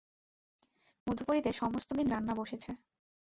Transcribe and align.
মধুপুরীতে 1.07 1.51
সমস্তদিন 1.53 2.07
রান্না 2.09 2.33
বসেছে। 2.35 2.71